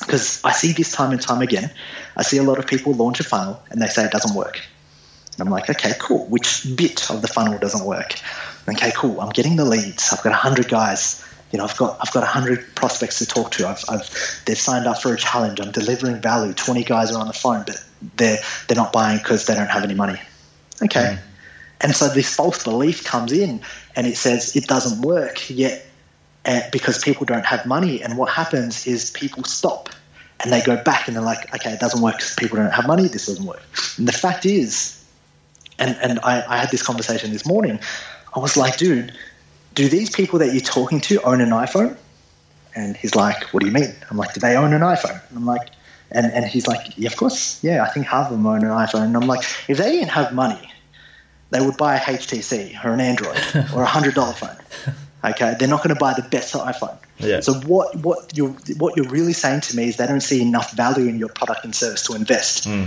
[0.00, 1.70] Because I see this time and time again.
[2.16, 4.60] I see a lot of people launch a funnel and they say it doesn't work.
[5.32, 6.26] And I'm like, okay, cool.
[6.26, 8.14] Which bit of the funnel doesn't work?
[8.68, 9.20] Okay, cool.
[9.20, 10.12] I'm getting the leads.
[10.12, 13.68] I've got 100 guys you know, I've got I've got hundred prospects to talk to.
[13.68, 15.60] I've, I've they've signed up for a challenge.
[15.60, 16.52] I'm delivering value.
[16.52, 17.82] Twenty guys are on the phone, but
[18.16, 20.18] they're they're not buying because they don't have any money.
[20.82, 21.18] Okay, Mm.
[21.82, 23.60] and so this false belief comes in,
[23.96, 25.84] and it says it doesn't work yet
[26.46, 28.02] uh, because people don't have money.
[28.02, 29.90] And what happens is people stop
[30.42, 32.86] and they go back and they're like, okay, it doesn't work because people don't have
[32.86, 33.08] money.
[33.08, 33.62] This doesn't work.
[33.98, 35.04] And the fact is,
[35.78, 37.80] and and I, I had this conversation this morning.
[38.34, 39.12] I was like, dude
[39.74, 41.96] do these people that you're talking to own an iPhone?
[42.74, 43.94] And he's like, what do you mean?
[44.10, 45.20] I'm like, do they own an iPhone?
[45.28, 45.70] And I'm like,
[46.10, 47.62] and, and he's like, yeah, of course.
[47.62, 49.04] Yeah, I think half of them own an iPhone.
[49.04, 50.70] And I'm like, if they didn't have money,
[51.50, 53.38] they would buy a HTC or an Android
[53.74, 54.56] or a hundred dollar phone.
[55.22, 56.96] Okay, they're not going to buy the best iPhone.
[57.18, 57.40] Yeah.
[57.40, 60.72] So what what you what you're really saying to me is they don't see enough
[60.72, 62.64] value in your product and service to invest.
[62.64, 62.86] Hmm.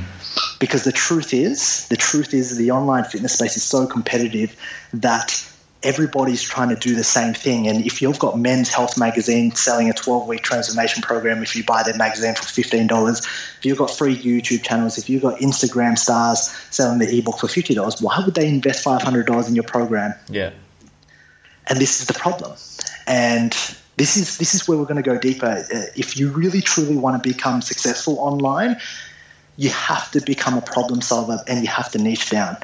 [0.60, 4.56] Because the truth is, the truth is, the online fitness space is so competitive
[4.93, 5.48] that
[5.84, 7.67] everybody's trying to do the same thing.
[7.67, 11.63] And if you've got Men's Health magazine selling a 12 week transformation program, if you
[11.63, 15.98] buy their magazine for $15, if you've got free YouTube channels, if you've got Instagram
[15.98, 20.13] stars selling the ebook for $50, why would they invest $500 in your program?
[20.30, 20.52] Yeah.
[21.67, 22.56] And this is the problem.
[23.08, 23.52] And
[23.98, 25.46] this is this is where we're going to go deeper.
[25.46, 28.78] Uh, If you really truly want to become successful online,
[29.56, 32.58] you have to become a problem solver and you have to niche down.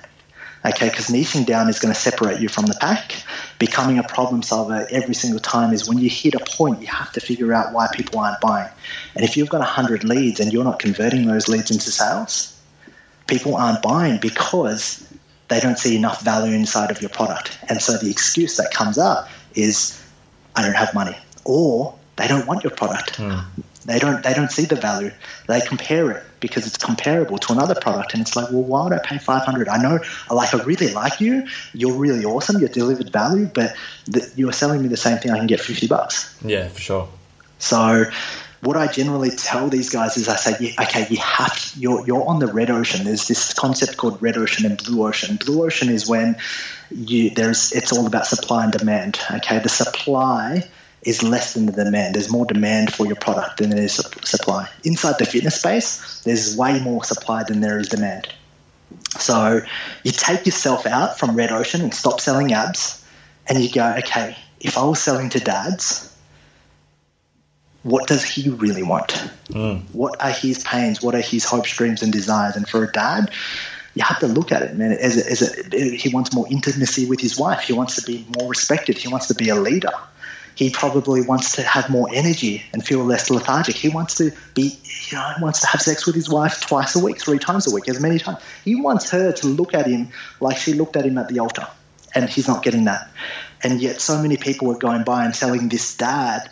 [0.65, 3.15] Okay, because niching down is going to separate you from the pack.
[3.60, 7.12] Becoming a problem solver every single time is when you hit a point, you have
[7.13, 8.69] to figure out why people aren't buying.
[9.15, 12.60] And if you've got 100 leads and you're not converting those leads into sales,
[13.26, 15.08] people aren't buying because
[15.48, 17.58] they don't see enough value inside of your product.
[17.69, 20.04] And so the excuse that comes up is,
[20.56, 23.15] I don't have money, or they don't want your product.
[23.15, 23.39] Hmm.
[23.89, 25.12] They don't they don't see the value.
[25.47, 28.93] They compare it because it's comparable to another product, and it's like, well, why would
[28.93, 29.67] I pay five hundred?
[29.67, 29.99] I know,
[30.30, 31.47] like, I really like you.
[31.73, 32.60] You're really awesome.
[32.60, 33.75] You're delivered value, but
[34.06, 35.32] the, you're selling me the same thing.
[35.32, 36.38] I can get fifty bucks.
[36.45, 37.10] Yeah, for sure.
[37.58, 38.06] So,
[38.62, 42.28] what I generally tell these guys is, I say, yeah, okay, you have you're you're
[42.28, 43.06] on the red ocean.
[43.06, 45.38] There's this concept called red ocean and blue ocean.
[45.38, 46.38] Blue ocean is when
[46.91, 49.19] you there's it's all about supply and demand.
[49.32, 50.67] Okay, the supply
[51.03, 52.15] is less than the demand.
[52.15, 54.69] There's more demand for your product than there is supply.
[54.83, 58.27] Inside the fitness space, there's way more supply than there is demand.
[59.17, 59.62] So
[60.03, 63.03] you take yourself out from red ocean and stop selling abs,
[63.47, 66.13] and you go, okay, if I was selling to dads,
[67.83, 69.09] what does he really want?
[69.49, 69.83] Mm.
[69.93, 71.01] What are his pains?
[71.01, 72.55] What are his hopes, dreams, and desires?
[72.57, 73.31] And for a dad,
[73.95, 74.91] you have to look at it, man.
[74.91, 77.62] As a, as a, he wants more intimacy with his wife.
[77.62, 78.97] He wants to be more respected.
[78.97, 79.91] He wants to be a leader.
[80.60, 83.78] He probably wants to have more energy and feel less lethargic.
[83.78, 84.78] He wants to be,
[85.10, 87.65] you know, he wants to have sex with his wife twice a week, three times
[87.65, 88.39] a week, as many times.
[88.65, 90.10] He wants her to look at him
[90.41, 91.65] like she looked at him at the altar,
[92.13, 93.10] and he's not getting that.
[93.63, 96.52] And yet, so many people are going by and telling this dad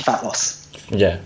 [0.00, 0.66] fat loss.
[0.88, 1.18] Yeah.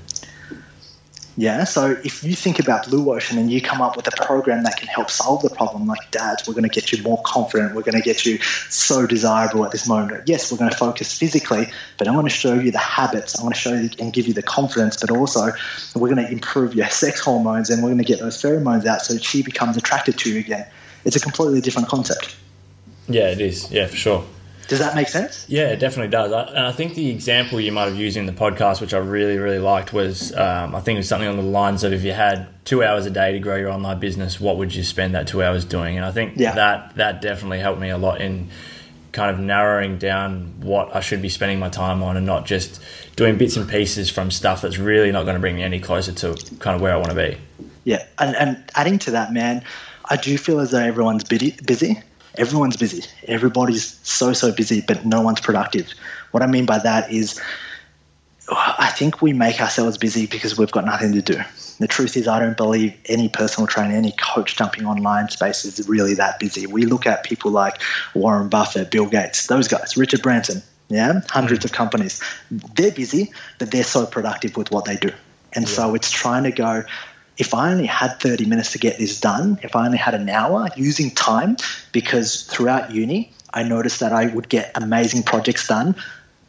[1.37, 4.64] Yeah, so if you think about Blue Ocean and you come up with a program
[4.64, 7.75] that can help solve the problem, like dads, we're going to get you more confident,
[7.75, 10.25] we're going to get you so desirable at this moment.
[10.27, 13.45] Yes, we're going to focus physically, but I'm going to show you the habits, I'm
[13.45, 15.53] going to show you and give you the confidence, but also
[15.95, 19.01] we're going to improve your sex hormones and we're going to get those pheromones out
[19.01, 20.66] so she becomes attracted to you again.
[21.07, 22.37] It's a completely different concept.
[23.09, 23.71] Yeah, it is.
[23.71, 24.25] Yeah, for sure.
[24.68, 25.44] Does that make sense?
[25.48, 26.33] Yeah, it definitely does.
[26.33, 28.98] I, and I think the example you might have used in the podcast, which I
[28.98, 32.03] really, really liked, was um, I think it was something on the lines of if
[32.05, 35.14] you had two hours a day to grow your online business, what would you spend
[35.14, 35.96] that two hours doing?
[35.96, 36.55] And I think Yeah.
[36.55, 38.48] that that definitely helped me a lot in
[39.12, 42.81] kind of narrowing down what I should be spending my time on and not just
[43.14, 46.12] doing bits and pieces from stuff that's really not going to bring me any closer
[46.12, 47.37] to kind of where I want to be.
[47.85, 49.64] Yeah, and, and adding to that, man,
[50.09, 52.01] I do feel as though everyone's busy.
[52.37, 53.05] Everyone's busy.
[53.27, 55.92] Everybody's so, so busy, but no one's productive.
[56.31, 57.40] What I mean by that is,
[58.51, 61.40] I think we make ourselves busy because we've got nothing to do.
[61.79, 65.88] The truth is, I don't believe any personal trainer, any coach jumping online space is
[65.88, 66.66] really that busy.
[66.66, 67.81] We look at people like
[68.14, 71.64] Warren Buffett, Bill Gates, those guys, Richard Branson, yeah, hundreds mm.
[71.66, 72.23] of companies.
[72.51, 75.11] They're busy, but they're so productive with what they do.
[75.55, 76.85] And so it's trying to go,
[77.38, 80.29] if I only had 30 minutes to get this done, if I only had an
[80.29, 81.57] hour using time,
[81.92, 85.95] because throughout uni, I noticed that I would get amazing projects done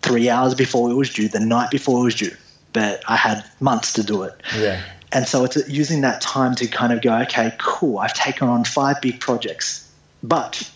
[0.02, 2.36] three hours before it was due, the night before it was due,
[2.74, 4.34] but I had months to do it.
[4.58, 4.82] Yeah.
[5.12, 8.66] And so it's using that time to kind of go, okay, cool, I've taken on
[8.66, 9.90] five big projects,
[10.22, 10.70] but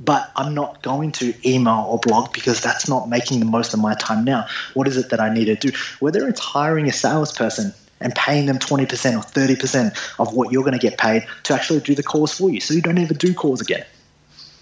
[0.00, 3.78] but I'm not going to email or blog because that's not making the most of
[3.78, 4.46] my time now.
[4.74, 5.70] What is it that I need to do?
[6.00, 10.78] Whether it's hiring a salesperson and paying them 20% or 30% of what you're going
[10.78, 13.34] to get paid to actually do the calls for you so you don't ever do
[13.34, 13.84] calls again.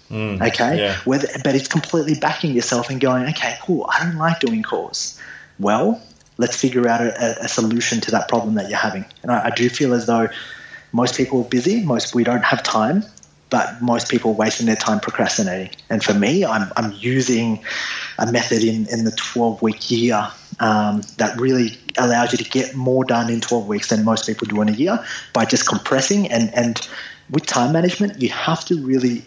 [0.09, 0.77] Mm, okay?
[0.77, 0.97] Yeah.
[1.05, 5.19] Whether, but it's completely backing yourself and going, okay, cool, I don't like doing calls.
[5.57, 6.01] Well,
[6.37, 9.05] let's figure out a, a solution to that problem that you're having.
[9.23, 10.27] And I, I do feel as though
[10.91, 13.05] most people are busy, most we don't have time,
[13.49, 15.75] but most people are wasting their time procrastinating.
[15.89, 17.63] And for me, I'm, I'm using
[18.17, 20.29] a method in, in the 12 week year
[20.61, 24.47] um, that really allows you to get more done in 12 weeks than most people
[24.47, 26.31] do in a year by just compressing.
[26.31, 26.87] And, and
[27.29, 29.23] with time management, you have to really,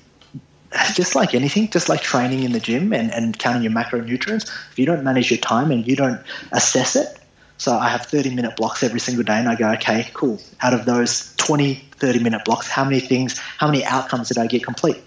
[0.94, 4.78] just like anything, just like training in the gym and, and counting your macronutrients, if
[4.78, 7.18] you don't manage your time and you don't assess it,
[7.56, 10.40] so I have 30 minute blocks every single day, and I go, okay, cool.
[10.60, 14.46] Out of those 20, 30 minute blocks, how many things, how many outcomes did I
[14.46, 15.00] get complete?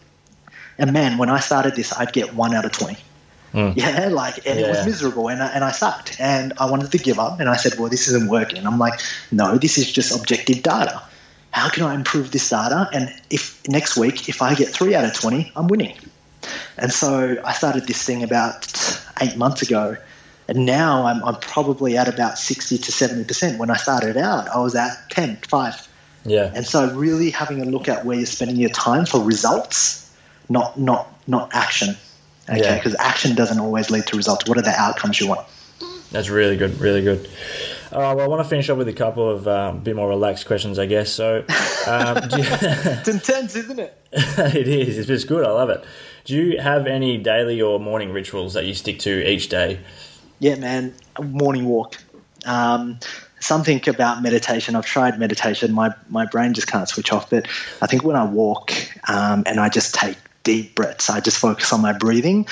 [0.77, 2.97] And man, when I started this, I'd get one out of 20.
[3.57, 3.73] Mm.
[3.75, 6.99] Yeah, like, and it was miserable, and I, and I sucked, and I wanted to
[6.99, 8.67] give up, and I said, well, this isn't working.
[8.67, 8.99] I'm like,
[9.31, 11.01] no, this is just objective data.
[11.49, 12.87] How can I improve this data?
[12.93, 15.97] And if next week, if I get three out of 20, I'm winning.
[16.77, 19.97] And so I started this thing about eight months ago.
[20.47, 23.57] And now I'm, I'm probably at about 60 to 70%.
[23.57, 25.87] When I started out, I was at 10, 5.
[26.25, 26.51] Yeah.
[26.53, 30.13] And so really having a look at where you're spending your time for results,
[30.47, 31.95] not not not action.
[32.49, 32.75] Okay, Yeah.
[32.75, 34.47] because action doesn't always lead to results.
[34.47, 35.45] What are the outcomes you want?
[36.11, 37.29] That's really good, really good.
[37.91, 40.07] All right, well, I want to finish up with a couple of um, bit more
[40.09, 41.09] relaxed questions, I guess.
[41.11, 41.43] So,
[41.87, 43.97] um, you, It's intense, isn't it?
[44.11, 44.97] it is.
[44.97, 45.45] It's just good.
[45.45, 45.83] I love it.
[46.25, 49.79] Do you have any daily or morning rituals that you stick to each day?
[50.39, 50.93] Yeah, man.
[51.21, 51.95] Morning walk.
[52.45, 52.99] Um,
[53.39, 54.75] something about meditation.
[54.75, 55.73] I've tried meditation.
[55.73, 57.29] My my brain just can't switch off.
[57.29, 57.47] But
[57.81, 58.71] I think when I walk
[59.09, 62.47] um, and I just take deep breaths, I just focus on my breathing.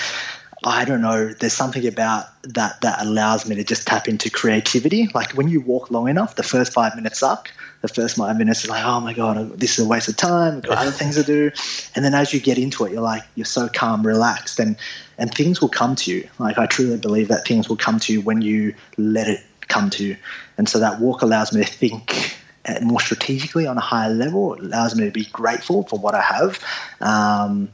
[0.65, 1.31] I don't know.
[1.31, 5.07] There's something about that that allows me to just tap into creativity.
[5.13, 7.51] Like when you walk long enough, the first five minutes suck.
[7.81, 10.57] The first five minutes is like, oh my god, this is a waste of time.
[10.57, 11.51] I've got other things to do.
[11.95, 14.75] And then as you get into it, you're like, you're so calm, relaxed, and
[15.17, 16.27] and things will come to you.
[16.37, 19.89] Like I truly believe that things will come to you when you let it come
[19.91, 20.17] to you.
[20.57, 22.35] And so that walk allows me to think
[22.67, 24.55] uh, more strategically on a higher level.
[24.55, 26.59] It allows me to be grateful for what I have.
[26.99, 27.69] Um,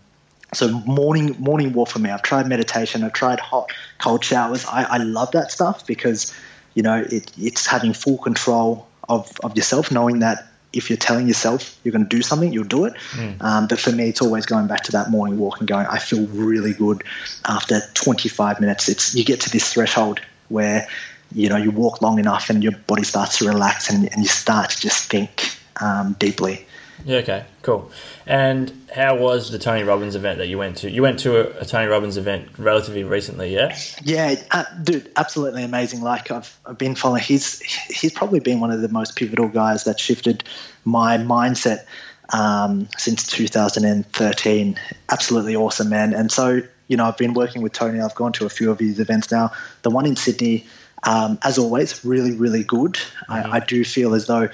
[0.54, 2.10] so morning morning walk for me.
[2.10, 3.04] I've tried meditation.
[3.04, 4.66] I've tried hot cold showers.
[4.66, 6.34] I, I love that stuff because
[6.74, 11.28] you know it, it's having full control of, of yourself, knowing that if you're telling
[11.28, 12.94] yourself you're going to do something, you'll do it.
[13.42, 15.86] Um, but for me, it's always going back to that morning walk and going.
[15.86, 17.04] I feel really good
[17.46, 18.90] after 25 minutes.
[18.90, 20.88] It's you get to this threshold where
[21.34, 24.28] you know you walk long enough and your body starts to relax and, and you
[24.28, 26.66] start to just think um, deeply.
[27.06, 27.92] Yeah, okay, cool.
[28.26, 30.92] And how was the Tony Robbins event that you went to?
[30.92, 33.78] You went to a, a Tony Robbins event relatively recently, yeah?
[34.04, 36.02] Yeah, uh, dude, absolutely amazing.
[36.02, 37.24] Like I've, I've been following.
[37.24, 40.44] He's he's probably been one of the most pivotal guys that shifted
[40.86, 41.86] my mindset
[42.34, 44.80] um, since 2013.
[45.10, 46.14] Absolutely awesome, man.
[46.14, 48.02] And so you know, I've been working with Tony.
[48.02, 49.54] I've gone to a few of his events now.
[49.82, 50.66] The one in Sydney,
[51.04, 53.00] um, as always, really really good.
[53.28, 54.50] I, I do feel as though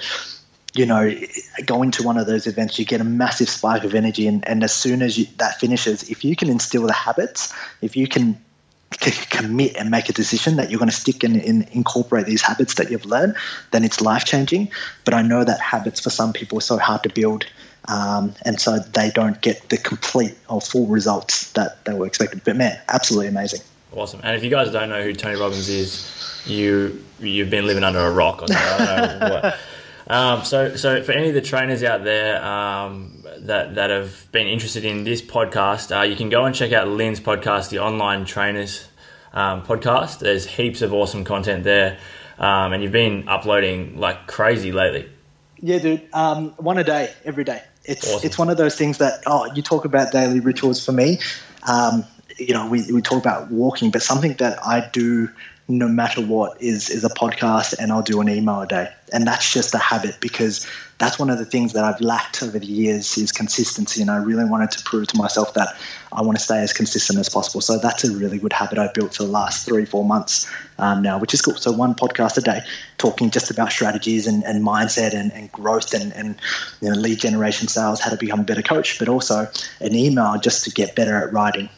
[0.78, 1.12] you know,
[1.66, 4.62] going to one of those events, you get a massive spike of energy, and, and
[4.62, 8.40] as soon as you, that finishes, if you can instill the habits, if you can
[8.90, 11.36] commit and make a decision that you're going to stick and,
[11.72, 13.34] incorporate these habits that you've learned,
[13.72, 14.70] then it's life changing.
[15.04, 17.44] But I know that habits for some people are so hard to build,
[17.88, 22.44] um, and so they don't get the complete or full results that they were expected.
[22.44, 23.62] But man, absolutely amazing.
[23.92, 24.20] Awesome.
[24.22, 26.14] And if you guys don't know who Tony Robbins is,
[26.46, 28.46] you you've been living under a rock or.
[28.50, 29.58] I don't know what.
[30.08, 34.46] Um, so, so for any of the trainers out there um, that that have been
[34.46, 38.24] interested in this podcast, uh, you can go and check out Linh's podcast, the Online
[38.24, 38.88] Trainers
[39.34, 40.20] um, podcast.
[40.20, 41.98] There's heaps of awesome content there,
[42.38, 45.10] um, and you've been uploading like crazy lately.
[45.60, 46.08] Yeah, dude.
[46.14, 47.62] Um, one a day, every day.
[47.84, 48.26] It's Awesome.
[48.26, 51.18] it's one of those things that oh, you talk about daily rituals for me.
[51.68, 52.04] Um,
[52.38, 55.28] you know, we, we talk about walking, but something that I do
[55.68, 58.88] no matter what is is a podcast and I'll do an email a day.
[59.12, 60.66] And that's just a habit because
[60.98, 64.00] that's one of the things that I've lacked over the years is consistency.
[64.00, 65.76] And I really wanted to prove to myself that
[66.10, 67.60] I want to stay as consistent as possible.
[67.60, 71.02] So that's a really good habit I've built for the last three, four months um,
[71.02, 71.56] now, which is cool.
[71.56, 72.60] So one podcast a day,
[72.96, 76.36] talking just about strategies and, and mindset and, and growth and, and
[76.80, 79.46] you know, lead generation sales, how to become a better coach, but also
[79.80, 81.68] an email just to get better at writing,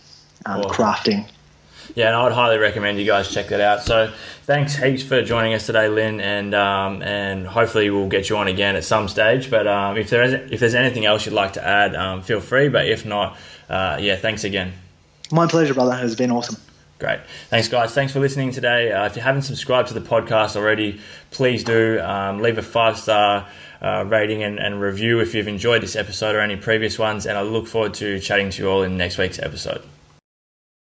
[0.46, 1.28] um, crafting,
[1.94, 3.82] yeah, and I would highly recommend you guys check that out.
[3.82, 4.12] So
[4.44, 8.48] thanks heaps for joining us today, Linh, and um, and hopefully we'll get you on
[8.48, 9.50] again at some stage.
[9.50, 12.40] But um, if there is if there's anything else you'd like to add, um, feel
[12.40, 12.68] free.
[12.68, 13.36] But if not,
[13.68, 14.72] uh, yeah, thanks again.
[15.32, 15.98] My pleasure, brother.
[16.02, 16.56] It's been awesome.
[16.98, 17.20] Great.
[17.48, 17.94] Thanks, guys.
[17.94, 18.92] Thanks for listening today.
[18.92, 21.98] Uh, if you haven't subscribed to the podcast already, please do.
[21.98, 23.48] Um, leave a five star
[23.80, 27.24] uh, rating and, and review if you've enjoyed this episode or any previous ones.
[27.24, 29.82] And I look forward to chatting to you all in next week's episode.